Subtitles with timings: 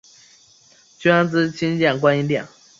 [0.97, 2.47] 捐资新建观音殿。